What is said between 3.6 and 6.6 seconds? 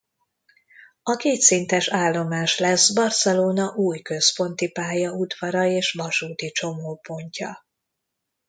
új központi pályaudvara és vasúti